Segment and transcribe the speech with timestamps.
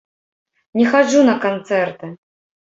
[0.79, 2.13] Не хаджу на канцэрты.